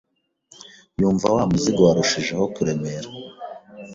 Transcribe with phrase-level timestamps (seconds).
[0.99, 3.07] yumva wa muzigo warushijeho kuremera,